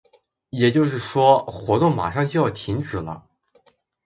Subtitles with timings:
[0.49, 3.27] 也就是说，活动马上就要停止了。